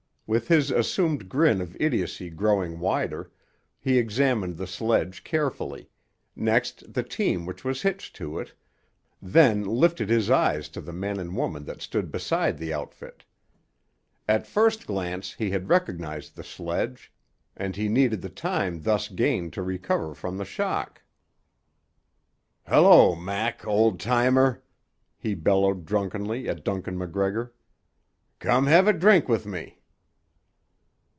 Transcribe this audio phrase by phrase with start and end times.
[0.33, 3.33] With his assumed grin of idiocy growing wider,
[3.81, 5.89] he examined the sledge carefully,
[6.37, 8.53] next the team which was hitched to it,
[9.21, 13.25] then lifted his eyes to the man and woman that stood beside the outfit.
[14.25, 17.11] At the first glance he had recognised the sledge,
[17.57, 21.01] and he needed the time thus gained to recover from the shock.
[22.65, 24.63] "Hello, Mac, ol' timer!"
[25.17, 27.53] he bellowed drunkenly at Duncan MacGregor.
[28.39, 29.79] "Come have a drink with me."